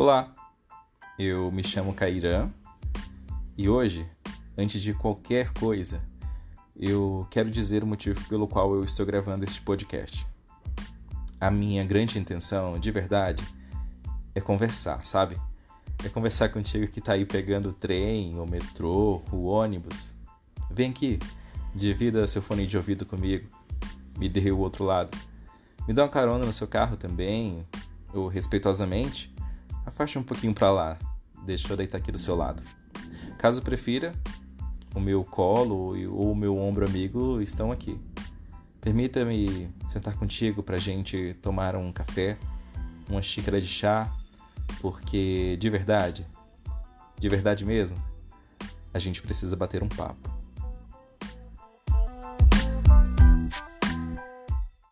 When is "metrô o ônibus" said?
18.46-20.14